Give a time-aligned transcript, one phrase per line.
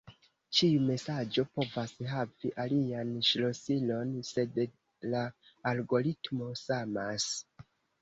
[0.59, 4.61] Ĉiu mesaĝo povas havi alian ŝlosilon, sed
[5.15, 5.25] la
[5.77, 7.33] algoritmo samas.